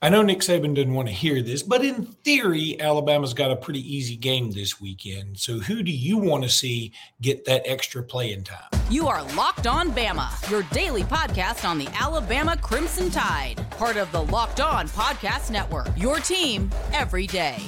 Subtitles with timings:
[0.00, 3.56] I know Nick Saban didn't want to hear this, but in theory, Alabama's got a
[3.56, 5.38] pretty easy game this weekend.
[5.38, 8.68] So who do you want to see get that extra playing time?
[8.90, 14.10] You are Locked On Bama, your daily podcast on the Alabama Crimson Tide, part of
[14.12, 15.88] the Locked On Podcast Network.
[15.96, 17.58] Your team every day.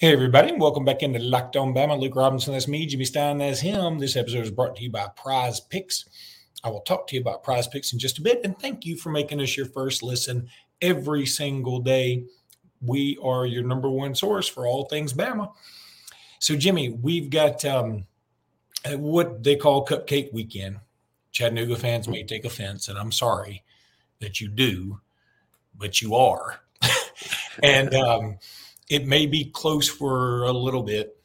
[0.00, 1.98] Hey, everybody, and welcome back into Locked On Bama.
[1.98, 2.86] Luke Robinson, that's me.
[2.86, 3.98] Jimmy Stein, that's him.
[3.98, 6.04] This episode is brought to you by Prize Picks.
[6.62, 8.96] I will talk to you about Prize Picks in just a bit, and thank you
[8.96, 10.48] for making us your first listen
[10.80, 12.22] every single day.
[12.80, 15.50] We are your number one source for all things Bama.
[16.38, 18.06] So, Jimmy, we've got um,
[18.88, 20.78] what they call Cupcake Weekend.
[21.32, 23.64] Chattanooga fans may take offense, and I'm sorry
[24.20, 25.00] that you do,
[25.76, 26.60] but you are.
[27.64, 28.38] and um,
[28.88, 31.20] it may be close for a little bit,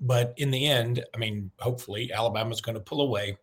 [0.00, 3.36] but in the end, I mean, hopefully Alabama's going to pull away.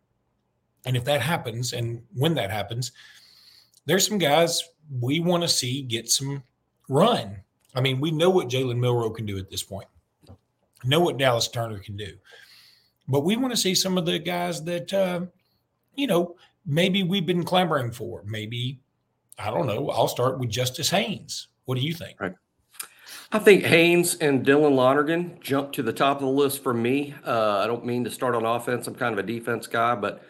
[0.85, 2.91] And if that happens, and when that happens,
[3.85, 4.63] there's some guys
[5.01, 6.43] we want to see get some
[6.87, 7.37] run.
[7.75, 9.87] I mean, we know what Jalen Milroe can do at this point,
[10.83, 12.13] know what Dallas Turner can do,
[13.07, 15.21] but we want to see some of the guys that, uh,
[15.95, 18.23] you know, maybe we've been clamoring for.
[18.25, 18.79] Maybe,
[19.39, 19.89] I don't know.
[19.89, 21.47] I'll start with Justice Haynes.
[21.65, 22.19] What do you think?
[22.19, 22.33] Right.
[23.29, 27.13] I think Haynes and Dylan Lonergan jump to the top of the list for me.
[27.25, 28.87] Uh, I don't mean to start on offense.
[28.87, 30.23] I'm kind of a defense guy, but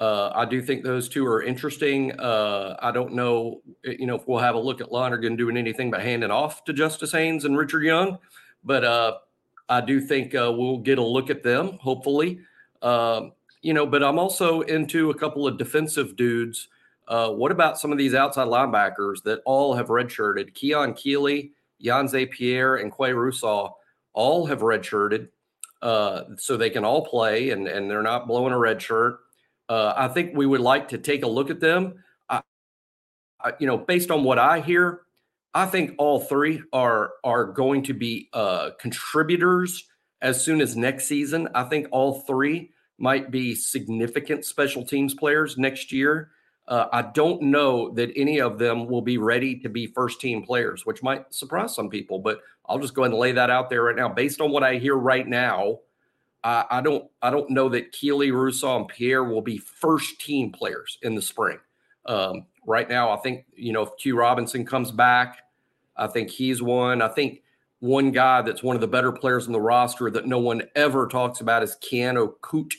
[0.00, 2.12] uh, I do think those two are interesting.
[2.12, 5.90] Uh, I don't know, you know, if we'll have a look at Lonergan doing anything
[5.90, 8.18] but handing off to Justice Haynes and Richard Young,
[8.62, 9.14] but uh,
[9.68, 12.38] I do think uh, we'll get a look at them, hopefully.
[12.82, 16.68] Um, you know, but I'm also into a couple of defensive dudes.
[17.08, 20.54] Uh, what about some of these outside linebackers that all have redshirted?
[20.54, 21.52] Keon Keeley
[21.84, 23.72] Jan Pierre, and Qua Russaw
[24.12, 25.28] all have redshirted,
[25.82, 29.18] uh, so they can all play and, and they're not blowing a red shirt.
[29.68, 32.02] Uh, I think we would like to take a look at them.
[32.28, 32.42] I,
[33.42, 35.02] I, you know, based on what I hear,
[35.54, 39.84] I think all three are are going to be uh, contributors
[40.20, 41.48] as soon as next season.
[41.54, 46.30] I think all three might be significant special teams players next year.
[46.66, 50.42] Uh, I don't know that any of them will be ready to be first team
[50.42, 52.18] players, which might surprise some people.
[52.18, 54.08] But I'll just go ahead and lay that out there right now.
[54.08, 55.80] Based on what I hear right now,
[56.42, 60.52] I, I don't I don't know that Keeley, Russaw, and Pierre will be first team
[60.52, 61.58] players in the spring.
[62.06, 65.40] Um, right now, I think you know if Q Robinson comes back,
[65.96, 67.02] I think he's one.
[67.02, 67.42] I think
[67.80, 71.06] one guy that's one of the better players in the roster that no one ever
[71.06, 72.72] talks about is Keanu Koht.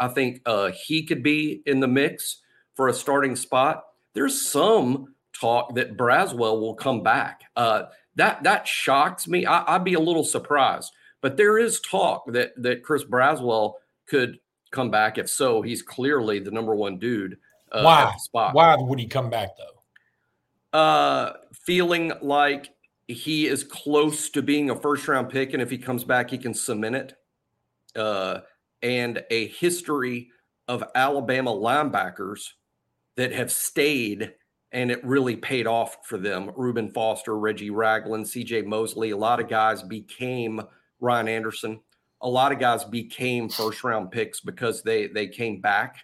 [0.00, 2.42] I think uh, he could be in the mix
[2.78, 3.86] for a starting spot.
[4.14, 7.42] There's some talk that Braswell will come back.
[7.56, 9.44] Uh, that that shocks me.
[9.44, 13.74] I, would be a little surprised, but there is talk that that Chris Braswell
[14.06, 14.38] could
[14.70, 15.18] come back.
[15.18, 17.38] If so, he's clearly the number one dude.
[17.72, 18.14] Uh, Why?
[18.18, 18.54] Spot.
[18.54, 20.78] Why would he come back though?
[20.78, 22.70] Uh, feeling like
[23.08, 26.38] he is close to being a first round pick, and if he comes back, he
[26.38, 27.14] can cement it.
[27.96, 28.40] Uh,
[28.82, 30.30] and a history
[30.68, 32.50] of Alabama linebackers
[33.18, 34.32] that have stayed
[34.70, 36.52] and it really paid off for them.
[36.56, 40.62] Reuben Foster, Reggie Ragland, CJ Mosley, a lot of guys became
[41.00, 41.80] Ryan Anderson.
[42.20, 45.96] A lot of guys became first round picks because they they came back.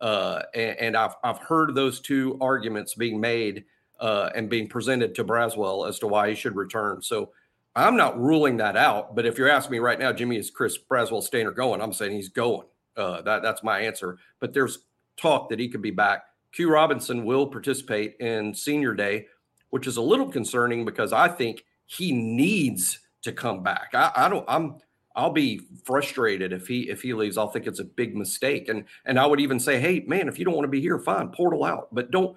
[0.00, 3.64] Uh, and, and, I've I've heard those two arguments being made
[4.00, 7.02] uh, and being presented to Braswell as to why he should return.
[7.02, 7.30] So
[7.74, 9.14] I'm not ruling that out.
[9.16, 11.80] But if you're asking me right now, Jimmy, is Chris Braswell staying or going?
[11.80, 12.66] I'm saying he's going.
[12.96, 14.18] Uh, that that's my answer.
[14.40, 14.78] But there's
[15.16, 16.22] talk that he could be back.
[16.52, 19.26] Q Robinson will participate in senior day,
[19.70, 23.90] which is a little concerning because I think he needs to come back.
[23.94, 24.76] I, I don't I'm
[25.16, 27.36] I'll be frustrated if he if he leaves.
[27.36, 28.68] I'll think it's a big mistake.
[28.68, 30.98] And and I would even say, hey man, if you don't want to be here,
[30.98, 31.88] fine, portal out.
[31.92, 32.36] But don't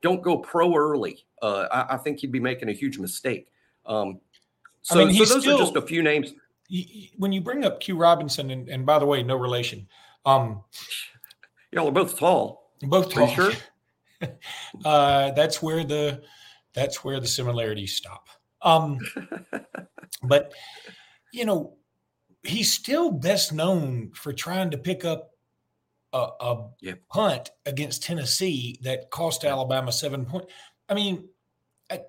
[0.00, 1.24] don't go pro early.
[1.42, 3.48] Uh, I, I, think he'd be making a huge mistake.
[3.84, 4.20] Um,
[4.82, 6.32] so, I mean, so those still, are just a few names.
[7.18, 9.86] When you bring up Q Robinson, and, and by the way, no relation.
[10.24, 10.62] Um,
[11.72, 12.69] Y'all are both tall.
[12.82, 13.12] Both.
[13.12, 13.52] Sure?
[14.84, 16.22] uh, that's where the
[16.74, 18.28] that's where the similarities stop.
[18.62, 18.98] Um,
[20.22, 20.52] but
[21.32, 21.76] you know,
[22.42, 25.30] he's still best known for trying to pick up
[26.12, 27.00] a, a yep.
[27.08, 30.52] punt against Tennessee that cost Alabama seven points.
[30.88, 31.28] I mean,
[31.90, 32.00] I,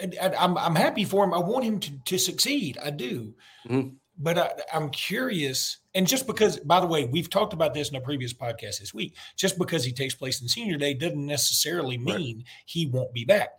[0.00, 1.34] am I'm, I'm happy for him.
[1.34, 2.78] I want him to, to succeed.
[2.82, 3.34] I do.
[3.68, 3.96] Mm-hmm.
[4.18, 7.96] But I, I'm curious and just because, by the way, we've talked about this in
[7.96, 11.98] a previous podcast this week, just because he takes place in senior day doesn't necessarily
[11.98, 12.46] mean right.
[12.66, 13.50] he won't be back.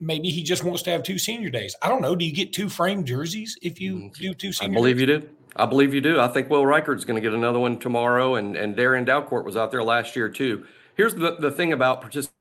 [0.00, 1.76] maybe he just wants to have two senior days.
[1.82, 2.16] I don't know.
[2.16, 4.72] Do you get two framed jerseys if you mm, do two senior?
[4.72, 5.08] I believe days?
[5.08, 5.28] you do.
[5.56, 6.18] I believe you do.
[6.18, 9.56] I think Will Reichard's going to get another one tomorrow, and and Darrian Dalcourt was
[9.56, 10.66] out there last year too.
[10.96, 12.33] Here's the, the thing about participating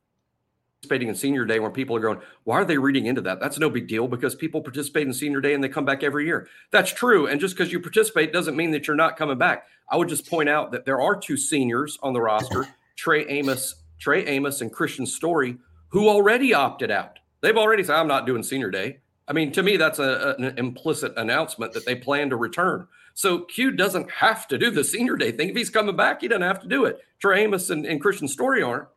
[0.92, 3.40] in senior day when people are going, why are they reading into that?
[3.40, 6.26] That's no big deal because people participate in senior day and they come back every
[6.26, 6.48] year.
[6.72, 7.28] That's true.
[7.28, 9.68] And just because you participate doesn't mean that you're not coming back.
[9.90, 13.76] I would just point out that there are two seniors on the roster, Trey Amos,
[14.00, 15.58] Trey Amos and Kristian Story,
[15.90, 17.20] who already opted out.
[17.42, 19.00] They've already said, I'm not doing senior day.
[19.28, 22.88] I mean, to me, that's a, an implicit announcement that they plan to return.
[23.14, 25.50] So Q doesn't have to do the senior day thing.
[25.50, 27.00] If he's coming back, he doesn't have to do it.
[27.20, 28.88] Trey Amos and, and Kristian Story aren't.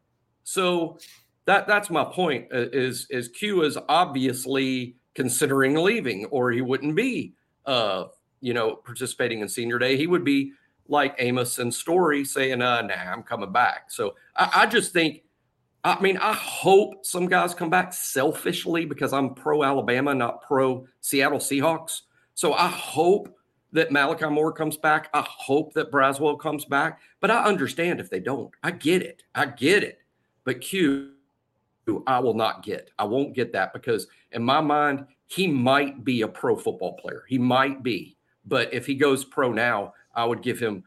[0.45, 0.99] So
[1.47, 2.47] that that's my point.
[2.53, 7.35] Uh, is is Q is obviously considering leaving, or he wouldn't be,
[7.65, 8.05] uh,
[8.41, 9.97] you know, participating in senior day.
[9.97, 10.53] He would be
[10.89, 15.23] like Amos and Story saying, uh, "Nah, I'm coming back." So I, I just think
[15.87, 20.85] I mean, I hope some guys come back selfishly because I'm pro Alabama, not pro
[21.01, 22.01] Seattle Seahawks.
[22.35, 23.33] So I hope
[23.71, 25.09] that Malachi Moore comes back.
[25.15, 28.51] I hope that Braswell comes back, but I understand if they don't.
[28.65, 29.23] I get it.
[29.33, 30.01] I get it.
[30.43, 31.13] But Q,
[32.07, 32.91] I will not get.
[32.99, 37.25] I won't get that because in my mind, he might be a pro football player.
[37.29, 38.17] He might be.
[38.45, 40.85] But if he goes pro now, I would give him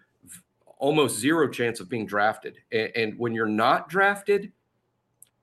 [0.77, 2.57] almost zero chance of being drafted.
[2.71, 4.51] And, and when you're not drafted,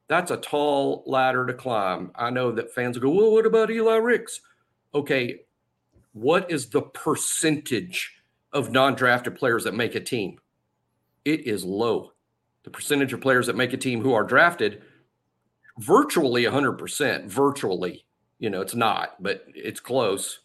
[0.08, 2.10] that's a tall ladder to climb.
[2.14, 4.40] I know that fans will go, well, what about Eli Ricks?
[4.94, 5.40] Okay,
[6.12, 8.12] what is the percentage
[8.52, 10.38] of non drafted players that make a team?
[11.24, 12.12] It is low.
[12.62, 14.82] The percentage of players that make a team who are drafted,
[15.78, 17.26] virtually 100%.
[17.26, 18.04] Virtually.
[18.38, 20.40] You know, it's not, but it's close.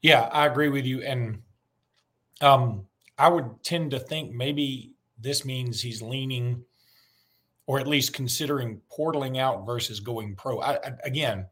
[0.00, 1.02] Yeah, I agree with you.
[1.02, 1.42] And
[2.40, 2.86] um,
[3.18, 6.64] I would tend to think maybe this means he's leaning
[7.66, 10.60] or at least considering portaling out versus going pro.
[10.60, 11.46] I, I, again,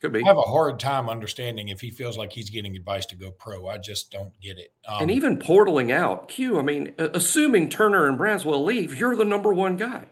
[0.00, 0.22] could be.
[0.22, 3.32] I have a hard time understanding if he feels like he's getting advice to go
[3.32, 3.66] pro.
[3.66, 4.72] I just don't get it.
[4.86, 6.58] Um, and even portaling out, Q.
[6.58, 10.06] I mean, assuming Turner and Braswell leave, you're the number one guy.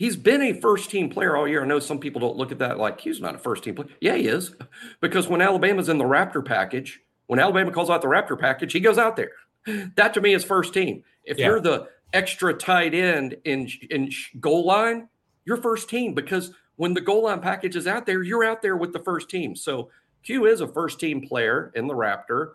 [0.00, 1.62] He's been a first team player all year.
[1.62, 3.90] I know some people don't look at that like he's not a first team player.
[4.00, 4.54] Yeah, he is,
[5.02, 8.80] because when Alabama's in the Raptor package, when Alabama calls out the Raptor package, he
[8.80, 9.32] goes out there.
[9.96, 11.04] That to me is first team.
[11.24, 11.48] If yeah.
[11.48, 14.10] you're the extra tight end in in
[14.40, 15.06] goal line,
[15.44, 18.78] you're first team because when the goal line package is out there, you're out there
[18.78, 19.54] with the first team.
[19.54, 19.90] So
[20.22, 22.52] Q is a first team player in the Raptor.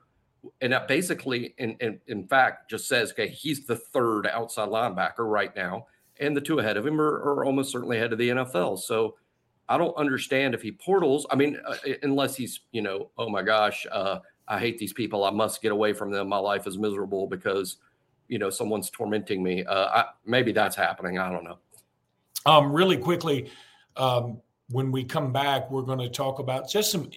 [0.61, 5.19] And that basically, in, in, in fact, just says, okay, he's the third outside linebacker
[5.19, 5.85] right now.
[6.19, 8.79] And the two ahead of him are, are almost certainly ahead of the NFL.
[8.79, 9.15] So
[9.67, 11.25] I don't understand if he portals.
[11.29, 15.23] I mean, uh, unless he's, you know, oh my gosh, uh, I hate these people.
[15.23, 16.29] I must get away from them.
[16.29, 17.77] My life is miserable because
[18.27, 21.57] you know someone's tormenting me uh, I, maybe that's happening i don't know
[22.47, 23.49] um, really quickly
[23.97, 24.39] um,
[24.69, 27.09] when we come back we're going to talk about just some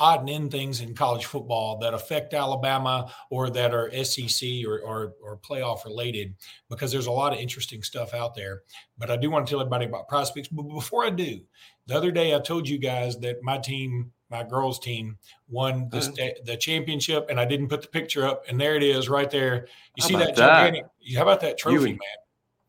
[0.00, 4.80] odd and end things in college football that affect alabama or that are sec or,
[4.80, 6.34] or, or playoff related
[6.68, 8.62] because there's a lot of interesting stuff out there
[8.98, 11.40] but i do want to tell everybody about prospects but before i do
[11.86, 15.18] the other day i told you guys that my team my girls team
[15.48, 16.30] won the uh-huh.
[16.44, 19.66] the championship, and I didn't put the picture up, and there it is, right there.
[19.96, 20.86] You how see that, gigantic?
[21.16, 22.18] How about that trophy, you and, man?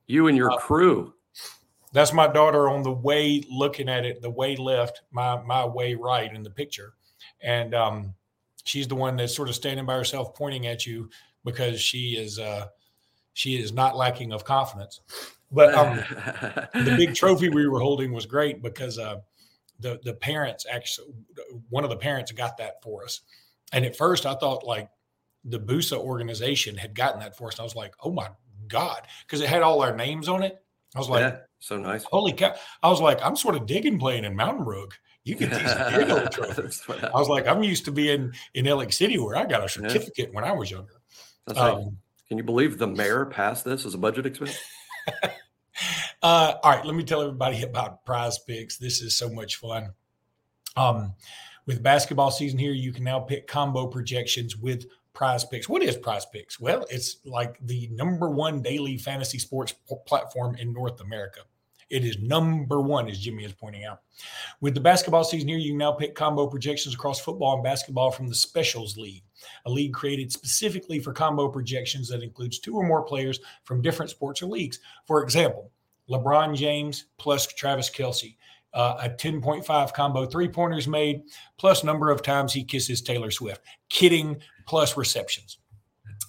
[0.08, 1.14] You and your uh, crew.
[1.94, 5.94] That's my daughter on the way looking at it, the way left, my my way
[5.94, 6.94] right in the picture,
[7.44, 8.14] and um,
[8.64, 11.10] she's the one that's sort of standing by herself, pointing at you
[11.44, 12.68] because she is uh,
[13.34, 15.02] she is not lacking of confidence.
[15.52, 15.98] But um,
[16.74, 19.18] the big trophy we were holding was great because uh,
[19.80, 21.14] the the parents actually
[21.70, 23.22] one of the parents got that for us.
[23.74, 24.90] And at first I thought like
[25.44, 27.56] the Busa organization had gotten that for us.
[27.56, 28.30] And I was like, oh my
[28.68, 30.62] God, because it had all our names on it.
[30.96, 32.04] I was like, yeah, so nice.
[32.04, 32.54] Holy cow.
[32.84, 34.98] I was like, I'm sort of digging playing in Mountain Brook.
[35.24, 36.84] You get these big old trophies.
[36.90, 40.30] I was like, I'm used to being in Lake City where I got a certificate
[40.30, 40.36] yeah.
[40.36, 41.02] when I was younger.
[41.46, 41.88] That's um, right.
[42.28, 44.58] Can you believe the mayor passed this as a budget expense?
[46.22, 48.78] Uh, all right, let me tell everybody about prize picks.
[48.78, 49.92] This is so much fun.
[50.76, 51.16] Um,
[51.66, 55.68] with basketball season here, you can now pick combo projections with prize picks.
[55.68, 56.60] What is prize picks?
[56.60, 59.74] Well, it's like the number one daily fantasy sports
[60.06, 61.42] platform in North America.
[61.92, 64.00] It is number one, as Jimmy is pointing out.
[64.62, 68.12] With the basketball season here, you can now pick combo projections across football and basketball
[68.12, 69.24] from the Specials League,
[69.66, 74.10] a league created specifically for combo projections that includes two or more players from different
[74.10, 74.80] sports or leagues.
[75.06, 75.70] For example,
[76.10, 78.38] LeBron James plus Travis Kelce.
[78.74, 81.24] Uh, a 10.5 combo three pointers made,
[81.58, 83.62] plus number of times he kisses Taylor Swift.
[83.90, 85.58] Kidding, plus receptions.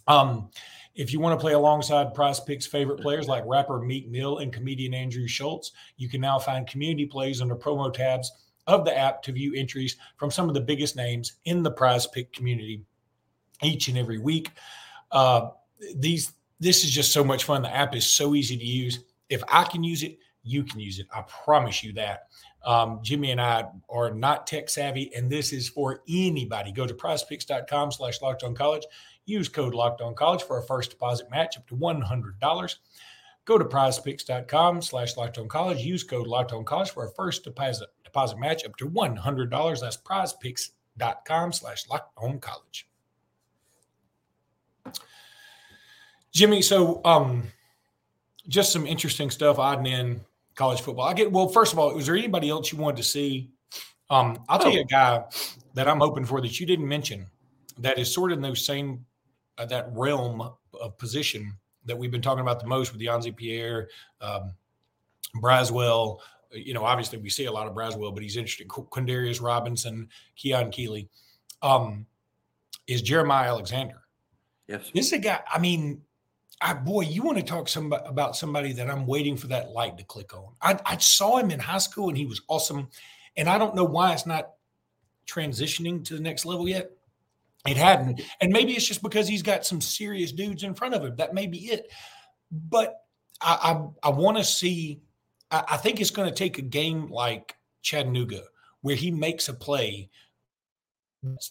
[0.09, 0.51] Um,
[0.95, 4.53] if you want to play alongside Prize Picks favorite players like rapper Meek Mill and
[4.53, 8.31] comedian Andrew Schulz, you can now find community plays under promo tabs
[8.67, 12.07] of the app to view entries from some of the biggest names in the prize
[12.07, 12.83] pick community
[13.63, 14.51] each and every week.
[15.11, 15.49] Uh,
[15.97, 17.63] these this is just so much fun.
[17.63, 19.01] The app is so easy to use.
[19.29, 21.07] If I can use it, you can use it.
[21.13, 22.29] I promise you that.
[22.65, 26.71] Um, Jimmy and I are not tech savvy, and this is for anybody.
[26.71, 28.85] Go to prizepicks.com slash locked on college.
[29.25, 32.77] Use code locked on college for a first deposit match up to $100.
[33.45, 35.81] Go to prizepicks.com slash locked on college.
[35.81, 39.81] Use code locked on college for a first deposit deposit match up to $100.
[39.81, 42.89] That's prizepicks.com slash locked on college.
[46.33, 47.45] Jimmy, so um,
[48.49, 50.21] just some interesting stuff odd and in
[50.55, 51.07] college football.
[51.07, 51.49] I get well.
[51.49, 53.51] First of all, was there anybody else you wanted to see?
[54.11, 54.75] Um, I'll tell oh.
[54.75, 55.25] you a guy
[55.75, 57.27] that I'm hoping for that you didn't mention
[57.79, 59.05] that is sort of in those same
[59.59, 63.89] uh, that realm of position that we've been talking about the most with Yhonzae Pierre,
[64.21, 64.55] um,
[65.37, 66.19] Braswell.
[66.53, 68.69] You know, obviously we see a lot of Braswell, but he's interesting.
[68.69, 71.09] Quandarrius Robinson, Keon Keeley,
[71.63, 72.07] um,
[72.87, 74.03] is Jeremiah Alexander.
[74.69, 75.41] Yes, this is a guy.
[75.53, 76.03] I mean,
[76.61, 79.99] I, boy, you want to talk some, about somebody that I'm waiting for that light
[79.99, 80.53] to click on.
[80.63, 82.89] I, I saw him in high school and he was awesome.
[83.37, 84.51] And I don't know why it's not
[85.27, 86.91] transitioning to the next level yet.
[87.67, 88.21] It hadn't.
[88.41, 91.17] And maybe it's just because he's got some serious dudes in front of him.
[91.17, 91.93] That may be it.
[92.51, 93.03] But
[93.41, 95.01] I, I, I want to see,
[95.51, 98.43] I, I think it's going to take a game like Chattanooga
[98.81, 100.11] where he makes a play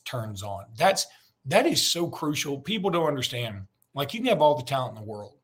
[0.06, 0.66] turns on.
[0.78, 1.08] That's
[1.46, 2.60] that is so crucial.
[2.60, 5.38] People don't understand like you can have all the talent in the world,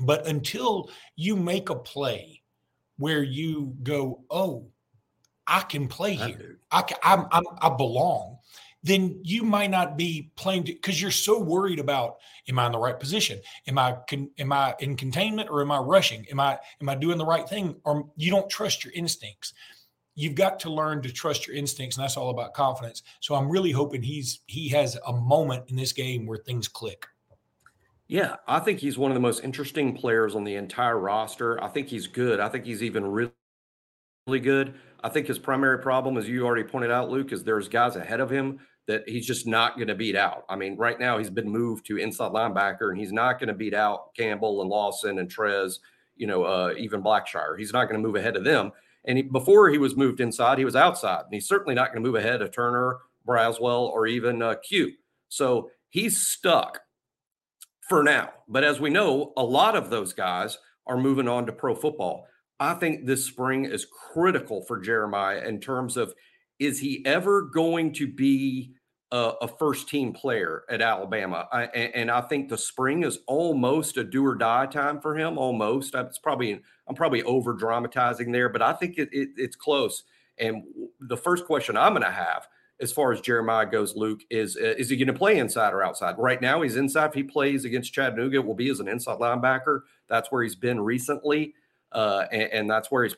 [0.00, 2.42] but until you make a play
[2.98, 4.66] where you go, oh,
[5.46, 8.38] I can play here, I can, I'm, I'm, I belong,
[8.82, 12.16] then you might not be playing because you're so worried about
[12.48, 13.40] am I in the right position?
[13.66, 13.96] Am I
[14.38, 16.26] am I in containment or am I rushing?
[16.30, 17.76] Am I am I doing the right thing?
[17.84, 19.52] Or you don't trust your instincts.
[20.14, 23.02] You've got to learn to trust your instincts, and that's all about confidence.
[23.20, 27.06] So I'm really hoping he's he has a moment in this game where things click.
[28.08, 31.62] Yeah, I think he's one of the most interesting players on the entire roster.
[31.62, 32.40] I think he's good.
[32.40, 33.32] I think he's even really
[34.40, 34.74] good.
[35.02, 38.20] I think his primary problem, as you already pointed out, Luke, is there's guys ahead
[38.20, 40.44] of him that he's just not going to beat out.
[40.48, 43.54] I mean, right now he's been moved to inside linebacker, and he's not going to
[43.54, 45.78] beat out Campbell and Lawson and Trez,
[46.16, 47.58] you know, uh, even Blackshire.
[47.58, 48.72] He's not going to move ahead of them.
[49.04, 52.02] And he, before he was moved inside, he was outside, and he's certainly not going
[52.02, 54.92] to move ahead of Turner, Braswell, or even uh, Q.
[55.28, 56.80] So he's stuck
[57.88, 58.30] for now.
[58.48, 62.26] But as we know, a lot of those guys are moving on to pro football.
[62.60, 66.14] I think this spring is critical for Jeremiah in terms of
[66.58, 68.72] is he ever going to be
[69.12, 71.48] a, a first team player at Alabama?
[71.52, 75.16] I, and, and, I think the spring is almost a do or die time for
[75.16, 75.38] him.
[75.38, 80.02] Almost, it's probably I'm probably over dramatizing there, but I think it, it, it's close.
[80.38, 80.64] And
[81.00, 82.48] the first question I'm going to have
[82.80, 85.82] as far as Jeremiah goes, Luke, is uh, is he going to play inside or
[85.82, 86.16] outside?
[86.18, 87.08] Right now, he's inside.
[87.08, 89.80] If he plays against Chattanooga, it will be as an inside linebacker.
[90.08, 91.54] That's where he's been recently,
[91.92, 93.16] uh, and, and, that's where he's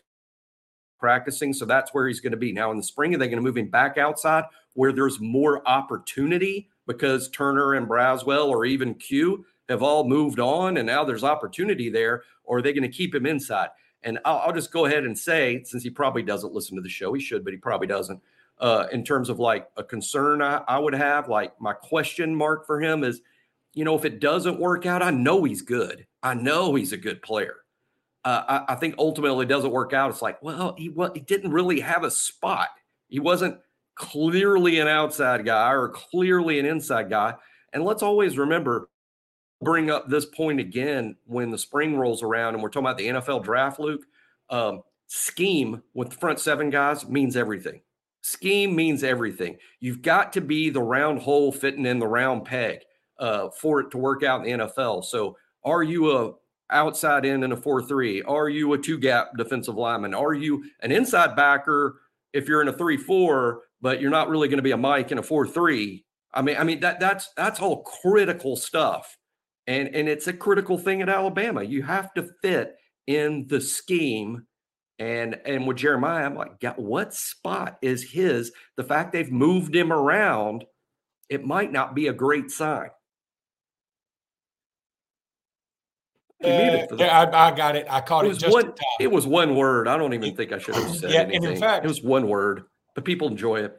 [0.99, 1.53] practicing.
[1.53, 2.53] So that's where he's going to be.
[2.53, 5.67] Now in the spring, are they going to move him back outside where there's more
[5.69, 11.25] opportunity because Turner and Braswell or even Q have all moved on, and now there's
[11.25, 13.69] opportunity there, or are they going to keep him inside?
[14.03, 16.89] And I'll, I'll just go ahead and say, since he probably doesn't listen to the
[16.89, 18.21] show, he should, but he probably doesn't
[18.61, 21.29] uh, in terms of like a concern I, I would have.
[21.29, 23.21] Like my question mark for him is,
[23.73, 26.07] you know, if it doesn't work out, I know he's good.
[26.23, 27.57] I know he's a good player.
[28.25, 30.11] Uh, I, I, think ultimately doesn't work out.
[30.11, 32.69] It's like, well, he well, he didn't really have a spot.
[33.09, 33.59] He wasn't
[33.95, 37.35] clearly an outside guy or clearly an inside guy.
[37.73, 38.89] And let's always remember,
[39.63, 43.09] bring up this point again when the spring rolls around and we're talking about the
[43.09, 44.03] NFL draft, Luke.
[44.49, 47.81] Um, scheme with the front seven guys means everything.
[48.23, 49.57] Scheme means everything.
[49.81, 52.81] You've got to be the round hole fitting in the round peg
[53.19, 55.05] uh, for it to work out in the NFL.
[55.05, 56.33] So, are you a
[56.71, 58.23] outside in in a four three?
[58.23, 60.15] Are you a two gap defensive lineman?
[60.15, 62.01] Are you an inside backer
[62.33, 65.13] if you're in a three four, but you're not really going to be a Mike
[65.13, 66.05] in a four three?
[66.33, 69.17] I mean, I mean that that's that's all critical stuff,
[69.67, 71.63] and and it's a critical thing at Alabama.
[71.63, 74.47] You have to fit in the scheme
[75.01, 78.53] and and with Jeremiah, I'm like, what spot is his?
[78.77, 80.67] The fact they've moved him around,
[81.31, 82.91] it might not be a great sign.
[86.43, 87.87] Yeah, I, I, got it.
[87.91, 88.29] I caught it.
[88.29, 88.73] It was one.
[88.99, 89.89] It was one word.
[89.89, 91.45] I don't even think I should have said yeah, anything.
[91.45, 93.77] And in fact, it was one word, but people enjoy it.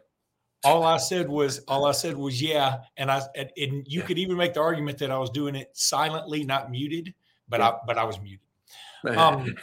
[0.64, 2.82] All I said was, all I said was, yeah.
[2.96, 4.06] And I, and you yeah.
[4.06, 7.16] could even make the argument that I was doing it silently, not muted,
[7.50, 7.70] but yeah.
[7.70, 8.40] I, but I was muted.
[9.18, 9.56] Um, you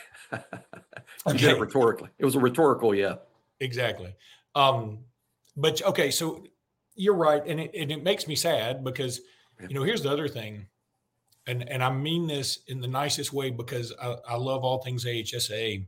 [1.29, 1.39] okay.
[1.39, 2.09] did it rhetorically.
[2.19, 3.15] It was a rhetorical, yeah.
[3.61, 4.13] exactly.
[4.57, 4.99] Um,
[5.57, 6.45] but okay, so
[6.97, 9.21] you're right, and it, and it makes me sad because
[9.69, 10.67] you know here's the other thing,
[11.49, 15.05] and and I mean this in the nicest way because I, I love all things
[15.05, 15.85] AHSA.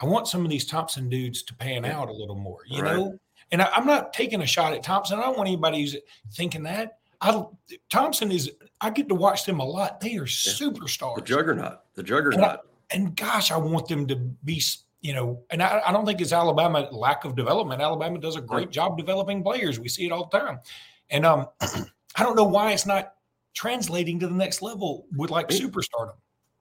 [0.00, 2.96] I want some of these Thompson dudes to pan out a little more, you right.
[2.96, 3.18] know.
[3.52, 5.18] And I, am not taking a shot at Thompson.
[5.18, 5.96] I don't want anybody who's
[6.32, 6.98] thinking that.
[7.20, 7.44] I
[7.88, 8.50] Thompson is.
[8.80, 10.00] I get to watch them a lot.
[10.00, 10.26] They are yeah.
[10.26, 11.16] superstars.
[11.16, 11.80] The juggernaut.
[11.94, 12.34] The juggernaut.
[12.34, 12.58] And, I,
[12.90, 14.62] and, gosh, I want them to be.
[15.00, 17.80] You know, and I, I, don't think it's Alabama lack of development.
[17.80, 19.78] Alabama does a great job developing players.
[19.78, 20.58] We see it all the time.
[21.10, 23.12] And um, I don't know why it's not
[23.56, 26.12] translating to the next level with like me, superstardom.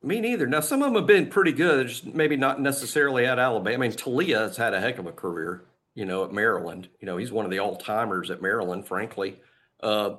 [0.02, 0.48] Me neither.
[0.48, 3.75] Now, some of them have been pretty good, just maybe not necessarily at Alabama.
[3.75, 6.88] I mean, Taulia has had a heck of a career, you know, at Maryland.
[7.00, 9.40] You know, he's one of the all timers at Maryland, frankly.
[9.82, 10.16] Uh,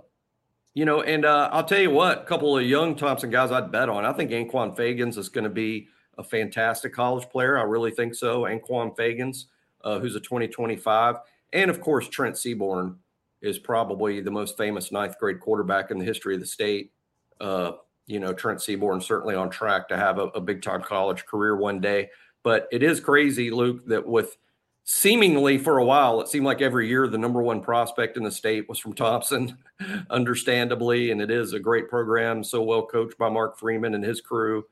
[0.74, 3.72] you know, and uh, I'll tell you what, a couple of young Thompson guys I'd
[3.72, 4.04] bet on.
[4.04, 7.58] I think Anquan Fagans is going to be a fantastic college player.
[7.58, 8.42] I really think so.
[8.42, 9.44] Anquan Fagans,
[9.82, 11.16] uh, who's a 2025.
[11.54, 12.96] And of course, Trent Seaborn
[13.42, 16.92] is probably the most famous ninth grade quarterback in the history of the state.
[17.40, 17.72] Uh,
[18.06, 21.56] you know, Trent Seaborn certainly on track to have a, a big time college career
[21.56, 22.10] one day.
[22.42, 24.36] But it is crazy, Luke, that with
[24.84, 28.30] seemingly for a while, it seemed like every year the number one prospect in the
[28.30, 29.58] state was from Thompson,
[30.10, 31.10] understandably.
[31.10, 34.64] And it is a great program, so well coached by Mark Freeman and his crew.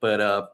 [0.00, 0.46] But uh,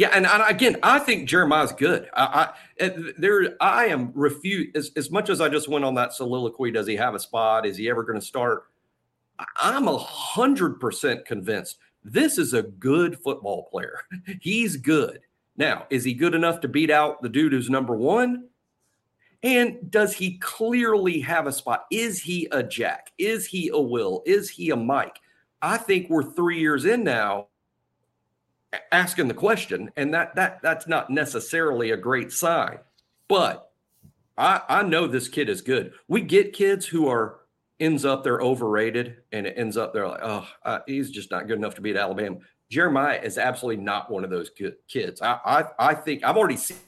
[0.00, 2.08] yeah, and, and, again, I think Jeremiah's good.
[2.14, 2.48] I,
[2.80, 6.70] I there, I am refute as, as much as I just went on that soliloquy.
[6.70, 7.66] Does he have a spot?
[7.66, 8.62] Is he ever going to start?
[9.58, 14.00] I'm a hundred percent convinced this is a good football player.
[14.40, 15.20] He's good.
[15.58, 18.48] Now, is he good enough to beat out the dude who's number one?
[19.42, 21.84] And does he clearly have a spot?
[21.90, 23.12] Is he a Jack?
[23.18, 24.22] Is he a Will?
[24.24, 25.18] Is he a Mike?
[25.60, 27.48] I think we're three years in now
[28.92, 32.78] asking the question, and that that that's not necessarily a great sign.
[33.28, 33.70] But
[34.38, 35.92] I, I know this kid is good.
[36.08, 37.40] We get kids who are
[37.78, 41.46] ends up they're overrated, and it ends up they're like, oh, uh, he's just not
[41.46, 42.38] good enough to beat Alabama.
[42.68, 45.20] Jeremiah is absolutely not one of those good kids.
[45.20, 46.78] I, I, I think I've already seen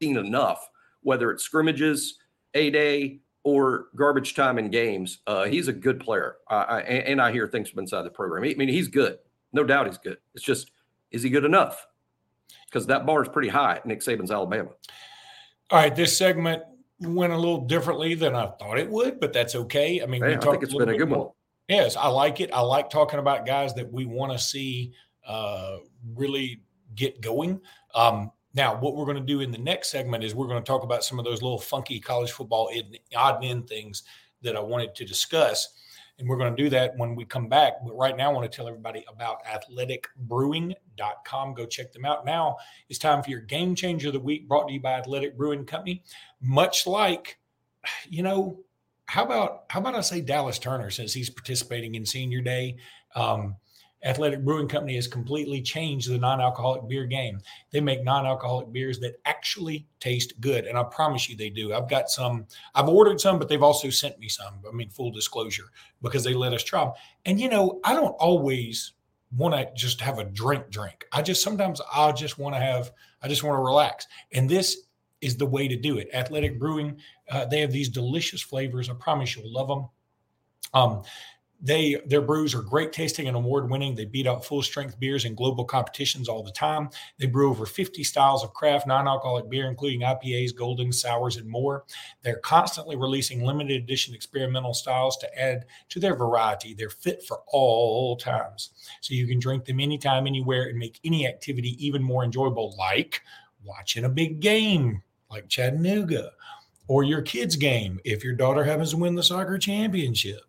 [0.00, 0.70] enough,
[1.02, 2.18] whether it's scrimmages,
[2.54, 5.18] a day, or garbage time in games.
[5.26, 8.42] Uh, he's a good player, uh, I, and I hear things from inside the program.
[8.44, 9.18] I mean, he's good,
[9.52, 10.16] no doubt he's good.
[10.34, 10.70] It's just,
[11.10, 11.86] is he good enough?
[12.66, 14.70] Because that bar is pretty high at Nick Saban's Alabama.
[15.70, 16.62] All right, this segment
[17.00, 20.02] went a little differently than I thought it would, but that's okay.
[20.02, 21.18] I mean, we I think it's a been a good more.
[21.18, 21.30] one.
[21.68, 22.50] Yes, I like it.
[22.52, 24.92] I like talking about guys that we want to see
[25.26, 25.78] uh,
[26.14, 26.62] really
[26.94, 27.60] get going.
[27.94, 30.66] Um, now, what we're going to do in the next segment is we're going to
[30.66, 32.70] talk about some of those little funky college football
[33.14, 34.04] odd end things
[34.42, 35.68] that I wanted to discuss.
[36.18, 37.74] And we're going to do that when we come back.
[37.84, 41.54] But right now, I want to tell everybody about athleticbrewing.com.
[41.54, 42.24] Go check them out.
[42.24, 42.56] Now
[42.88, 45.66] it's time for your game changer of the week brought to you by Athletic Brewing
[45.66, 46.02] Company.
[46.40, 47.38] Much like,
[48.08, 48.60] you know,
[49.06, 52.76] how about how about I say Dallas Turner since he's participating in Senior Day?
[53.14, 53.56] Um,
[54.06, 57.40] Athletic Brewing Company has completely changed the non-alcoholic beer game.
[57.72, 61.74] They make non-alcoholic beers that actually taste good, and I promise you they do.
[61.74, 62.46] I've got some.
[62.74, 64.60] I've ordered some, but they've also sent me some.
[64.66, 65.70] I mean, full disclosure,
[66.02, 66.92] because they let us try them.
[67.24, 68.92] And you know, I don't always
[69.36, 71.04] want to just have a drink drink.
[71.12, 72.92] I just sometimes I just want to have.
[73.22, 74.86] I just want to relax, and this
[75.20, 76.08] is the way to do it.
[76.12, 76.98] Athletic Brewing,
[77.30, 78.88] uh, they have these delicious flavors.
[78.88, 79.88] I promise you'll love them.
[80.74, 81.02] Um,
[81.60, 83.94] they their brews are great tasting and award winning.
[83.94, 86.90] They beat out full strength beers in global competitions all the time.
[87.18, 91.84] They brew over 50 styles of craft non-alcoholic beer, including IPAs, golden, sours, and more.
[92.22, 96.74] They're constantly releasing limited edition experimental styles to add to their variety.
[96.74, 101.26] They're fit for all times, so you can drink them anytime, anywhere, and make any
[101.26, 103.22] activity even more enjoyable, like
[103.64, 106.30] watching a big game like Chattanooga,
[106.86, 110.42] or your kids' game if your daughter happens to win the soccer championship.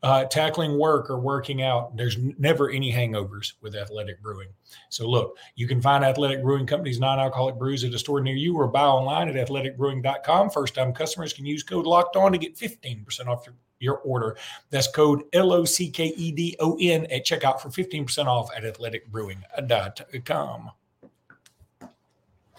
[0.00, 4.46] Uh, tackling work or working out, there's never any hangovers with Athletic Brewing.
[4.90, 8.36] So, look, you can find Athletic Brewing Company's non alcoholic brews at a store near
[8.36, 10.50] you or buy online at athleticbrewing.com.
[10.50, 14.36] First time customers can use code locked on to get 15% off your, your order.
[14.70, 18.50] That's code L O C K E D O N at checkout for 15% off
[18.56, 20.70] at athleticbrewing.com.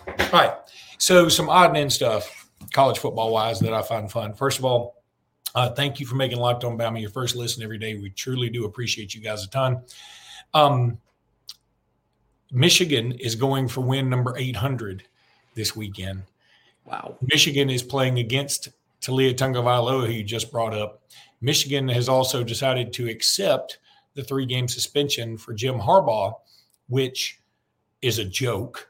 [0.08, 0.54] All right.
[0.97, 4.34] So some odd and end stuff, college football wise, that I find fun.
[4.34, 4.99] First of all,
[5.56, 7.96] uh, thank you for making Locked On Bama your first listen every day.
[7.96, 9.82] We truly do appreciate you guys a ton.
[10.54, 11.00] Um,
[12.52, 15.04] Michigan is going for win number 800
[15.56, 16.24] this weekend.
[16.86, 17.18] Wow.
[17.22, 18.70] Michigan is playing against
[19.02, 21.04] Taulia Tagovailoa, who you just brought up.
[21.42, 23.78] Michigan has also decided to accept
[24.16, 26.34] the three game suspension for Jim Harbaugh,
[26.88, 27.40] which
[28.02, 28.90] is a joke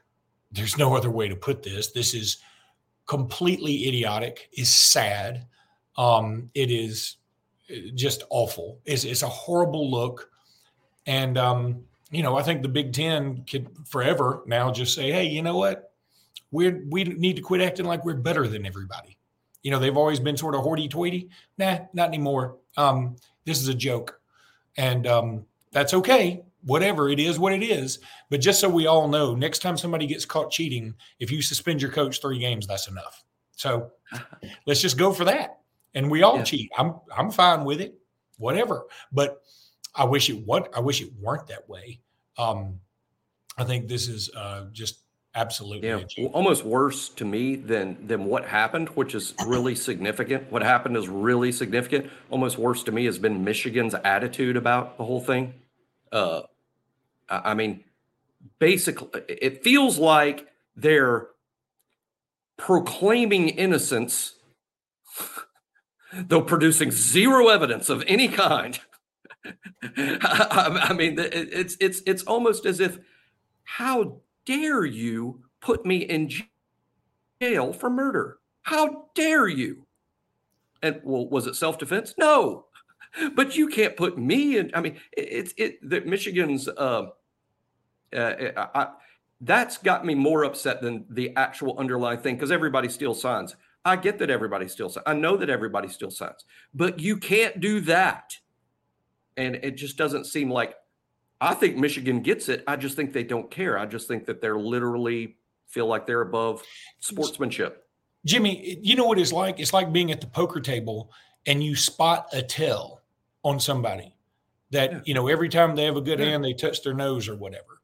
[0.52, 1.92] there's no other way to put this.
[1.92, 2.38] This is
[3.06, 5.46] completely idiotic, is sad.
[5.96, 7.16] Um, it is
[7.70, 8.78] uh, just awful.
[8.84, 10.30] It's, it's a horrible look.
[11.06, 15.24] And, um, you know, I think the Big Ten could forever now just say, hey,
[15.24, 15.90] you know what?
[16.50, 19.16] we we need to quit acting like we're better than everybody.
[19.62, 21.28] You know, they've always been sort of hoity-toity.
[21.58, 22.56] Nah, not anymore.
[22.76, 24.20] Um, this is a joke,
[24.76, 26.42] and um, that's okay.
[26.64, 28.00] Whatever it is, what it is.
[28.28, 31.80] But just so we all know, next time somebody gets caught cheating, if you suspend
[31.80, 33.24] your coach three games, that's enough.
[33.56, 33.90] So
[34.66, 35.59] let's just go for that.
[35.94, 36.44] And we all yeah.
[36.44, 36.70] cheat.
[36.78, 37.94] I'm I'm fine with it.
[38.38, 38.84] Whatever.
[39.12, 39.42] But
[39.94, 42.00] I wish it what I wish it weren't that way.
[42.38, 42.80] Um,
[43.58, 45.00] I think this is uh, just
[45.36, 50.60] absolutely yeah almost worse to me than than what happened which is really significant what
[50.60, 55.20] happened is really significant almost worse to me has been michigan's attitude about the whole
[55.20, 55.54] thing
[56.10, 56.42] uh
[57.28, 57.84] i mean
[58.58, 61.28] basically it feels like they're
[62.56, 64.34] proclaiming innocence
[66.12, 68.80] though producing zero evidence of any kind
[69.96, 72.98] I, mean it's it's it's almost as if
[73.64, 76.30] how dare you put me in
[77.40, 78.38] jail for murder?
[78.62, 79.86] How dare you?
[80.82, 82.14] And well, was it self defense?
[82.18, 82.66] No,
[83.34, 84.70] but you can't put me in.
[84.74, 86.68] I mean, it's it, it that Michigan's.
[86.68, 87.08] Uh,
[88.12, 88.88] uh, I,
[89.42, 93.56] that's got me more upset than the actual underlying thing because everybody still signs.
[93.84, 95.04] I get that everybody still signs.
[95.06, 98.36] I know that everybody still signs, but you can't do that.
[99.36, 100.74] And it just doesn't seem like
[101.40, 102.62] I think Michigan gets it.
[102.66, 103.78] I just think they don't care.
[103.78, 105.36] I just think that they're literally
[105.68, 106.62] feel like they're above
[106.98, 107.86] sportsmanship.
[108.26, 109.58] Jimmy, you know what it's like?
[109.58, 111.10] It's like being at the poker table
[111.46, 113.00] and you spot a tell
[113.42, 114.14] on somebody
[114.72, 115.00] that, yeah.
[115.04, 116.26] you know, every time they have a good yeah.
[116.26, 117.80] hand, they touch their nose or whatever.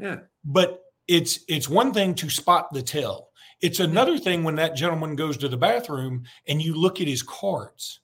[0.00, 0.16] Yeah.
[0.44, 3.27] But it's it's one thing to spot the tell.
[3.60, 7.22] It's another thing when that gentleman goes to the bathroom and you look at his
[7.22, 8.00] cards.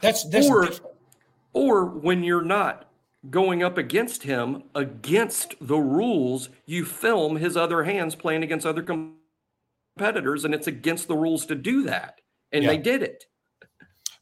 [0.00, 0.68] That's that's or,
[1.52, 2.88] or when you're not
[3.30, 6.50] going up against him against the rules.
[6.66, 11.54] You film his other hands playing against other competitors, and it's against the rules to
[11.54, 12.20] do that.
[12.52, 12.70] And yeah.
[12.70, 13.24] they did it.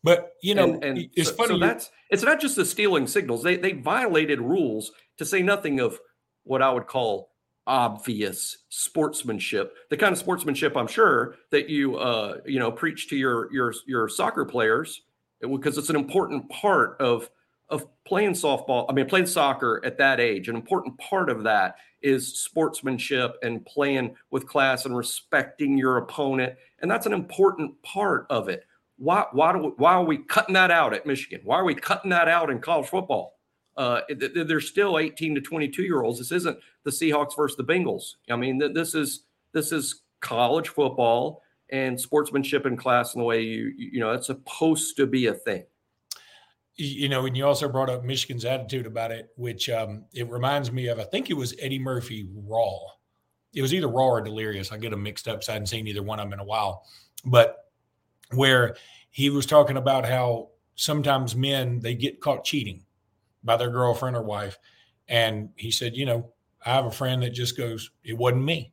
[0.03, 1.55] But you know, and, and it's so, funny.
[1.55, 3.43] So that's it's not just the stealing signals.
[3.43, 5.99] They they violated rules to say nothing of
[6.45, 7.32] what I would call
[7.67, 13.17] obvious sportsmanship the kind of sportsmanship i'm sure that you uh you know preach to
[13.17, 15.03] your your your soccer players
[15.41, 17.31] because it's an important part of
[17.73, 21.77] of playing softball, I mean, playing soccer at that age, an important part of that
[22.03, 26.55] is sportsmanship and playing with class and respecting your opponent.
[26.81, 28.67] And that's an important part of it.
[28.99, 31.41] Why, why, do we, why are we cutting that out at Michigan?
[31.45, 33.39] Why are we cutting that out in college football?
[33.77, 36.19] Uh, there's still 18 to 22 year olds.
[36.19, 38.15] This isn't the Seahawks versus the Bengals.
[38.31, 43.41] I mean, this is this is college football and sportsmanship in class and the way
[43.41, 45.65] you you know it's supposed to be a thing
[46.77, 50.73] you know, and you also brought up Michigan's attitude about it, which um, it reminds
[50.73, 50.99] me of.
[50.99, 52.79] I think it was Eddie Murphy Raw.
[53.55, 54.73] It was either Raw or Delirious.
[54.73, 55.45] I get them mixed up.
[55.45, 56.85] So I hadn't seen either one of them in a while.
[57.25, 57.69] But
[58.31, 58.77] where
[59.11, 62.85] he was talking about how sometimes men they get caught cheating
[63.45, 64.59] by their girlfriend or wife,
[65.09, 66.33] and he said, you know,
[66.65, 68.73] I have a friend that just goes, "It wasn't me."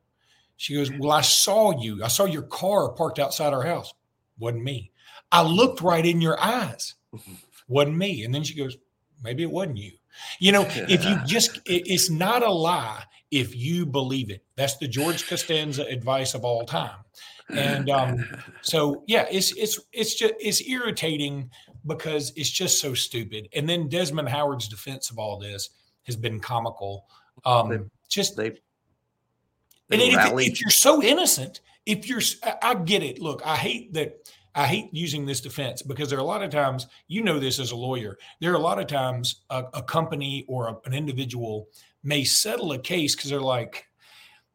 [0.57, 2.03] She goes, "Well, I saw you.
[2.03, 3.93] I saw your car parked outside our house.
[4.37, 4.91] Wasn't me.
[5.31, 6.95] I looked right in your eyes."
[7.69, 8.23] wasn't me.
[8.25, 8.77] And then she goes,
[9.23, 9.93] maybe it wasn't you.
[10.39, 14.43] You know, if you just, it, it's not a lie if you believe it.
[14.57, 16.97] That's the George Costanza advice of all time.
[17.49, 18.25] And um,
[18.61, 21.49] so, yeah, it's it's it's just it's irritating
[21.85, 23.49] because it's just so stupid.
[23.53, 25.69] And then Desmond Howard's defense of all this
[26.03, 27.05] has been comical.
[27.45, 28.47] Um, they, just they,
[29.91, 32.21] and if, if, you're so innocent, if you're,
[32.61, 33.19] I get it.
[33.19, 36.49] Look, I hate that I hate using this defense because there are a lot of
[36.49, 39.83] times, you know, this as a lawyer, there are a lot of times a, a
[39.83, 41.67] company or a, an individual
[42.03, 43.85] may settle a case because they're like,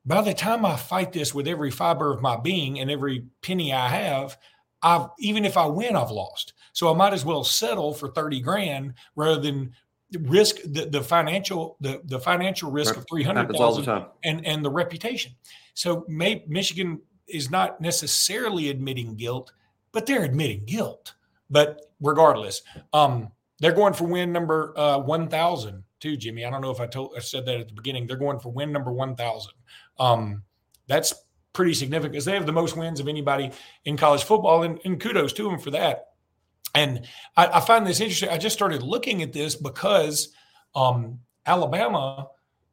[0.04, 3.72] by the time I fight this with every fiber of my being and every penny
[3.72, 4.36] I have,
[4.82, 6.53] I've even if I win, I've lost.
[6.74, 9.72] So I might as well settle for 30 grand rather than
[10.20, 15.32] risk the, the financial the, the financial risk of 300,000 and and the reputation.
[15.72, 19.50] So may, Michigan is not necessarily admitting guilt
[19.94, 21.14] but they're admitting guilt.
[21.48, 22.60] But regardless,
[22.92, 26.44] um, they're going for win number uh, 1,000 too, Jimmy.
[26.44, 28.06] I don't know if I told I said that at the beginning.
[28.06, 29.52] They're going for win number 1,000.
[29.98, 30.42] Um,
[30.86, 31.14] that's
[31.54, 33.52] pretty significant because they have the most wins of anybody
[33.84, 36.08] in college football, and, and kudos to them for that.
[36.74, 38.30] And I, I, find this interesting.
[38.30, 40.30] I just started looking at this because
[40.74, 42.28] um, Alabama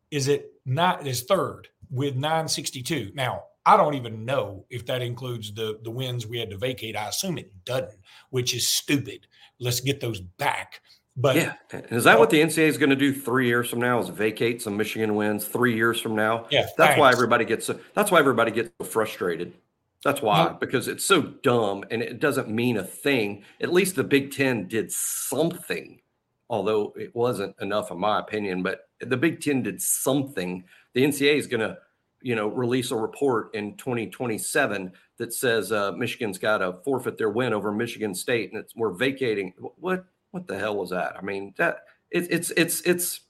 [0.10, 3.12] is at not is third with 962.
[3.14, 6.96] Now I don't even know if that includes the the wins we had to vacate.
[6.96, 8.00] I assume it doesn't,
[8.30, 9.28] which is stupid.
[9.60, 10.82] Let's get those back.
[11.18, 11.54] But yeah,
[11.92, 14.00] is that what the NCAA is going to do three years from now?
[14.00, 16.48] Is vacate some Michigan wins three years from now?
[16.50, 17.00] Yeah, that's thanks.
[17.00, 19.54] why everybody gets so, that's why everybody gets so frustrated.
[20.04, 20.58] That's why no.
[20.60, 23.44] because it's so dumb and it doesn't mean a thing.
[23.60, 26.02] At least the Big Ten did something,
[26.50, 28.64] although it wasn't enough, in my opinion.
[28.64, 30.64] But the Big Ten did something.
[30.94, 31.78] The NCAA is going to
[32.22, 37.30] you know, release a report in 2027 that says uh, Michigan's got to forfeit their
[37.30, 39.54] win over Michigan State, and it's we're vacating.
[39.58, 41.16] What what the hell was that?
[41.18, 41.80] I mean, that
[42.12, 43.22] it, it's it's it's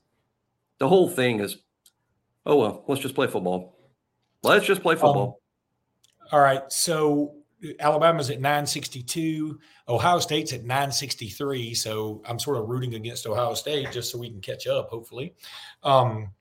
[0.78, 1.58] the whole thing is.
[2.44, 3.78] Oh well, let's just play football.
[4.42, 5.38] Let's just play football.
[5.38, 5.41] Um,
[6.32, 7.34] all right, so
[7.78, 9.60] Alabama's at 962.
[9.88, 11.74] Ohio State's at 963.
[11.74, 15.34] So I'm sort of rooting against Ohio State just so we can catch up, hopefully.
[15.82, 16.32] Um,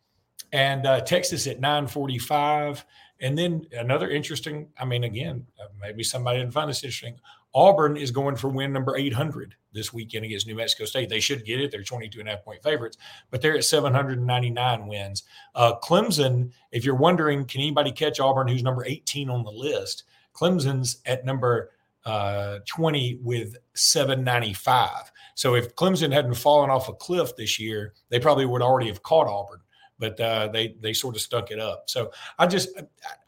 [0.52, 2.86] and uh, Texas at 945.
[3.20, 7.20] And then another interesting, I mean, again, uh, maybe somebody didn't find this interesting.
[7.54, 11.10] Auburn is going for win number 800 this weekend against New Mexico State.
[11.10, 11.72] They should get it.
[11.72, 12.98] They're 22 and a half point favorites,
[13.30, 15.24] but they're at 799 wins.
[15.56, 20.04] Uh, Clemson, if you're wondering, can anybody catch Auburn, who's number 18 on the list?
[20.34, 21.72] Clemson's at number
[22.06, 25.12] uh, 20 with 795.
[25.36, 29.04] So if Clemson hadn't fallen off a cliff this year, they probably would already have
[29.04, 29.60] caught Auburn
[30.02, 31.84] but uh, they they sort of stuck it up.
[31.86, 32.70] So I just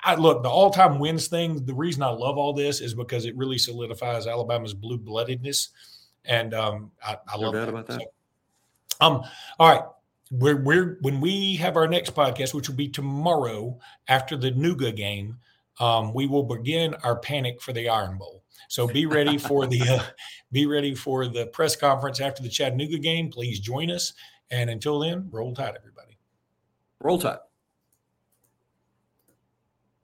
[0.04, 1.64] I, look the all time wins thing.
[1.66, 5.70] The reason I love all this is because it really solidifies Alabama's blue bloodedness,
[6.26, 7.70] and um, I, I love that.
[7.70, 8.02] about that.
[8.02, 8.08] So,
[9.00, 9.22] um,
[9.60, 9.84] all right.
[10.32, 14.96] We're, we're when we have our next podcast, which will be tomorrow after the Nooga
[14.96, 15.38] game,
[15.80, 18.44] um, we will begin our panic for the Iron Bowl.
[18.68, 20.04] So be ready for the uh,
[20.52, 23.30] be ready for the press conference after the Chattanooga game.
[23.30, 24.14] Please join us.
[24.50, 26.13] And until then, roll tide, everybody.
[27.04, 27.53] Roll Tide.